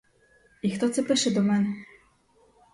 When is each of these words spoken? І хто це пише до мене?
І 0.61 0.71
хто 0.71 0.89
це 0.89 1.03
пише 1.03 1.31
до 1.31 1.41
мене? 1.41 1.75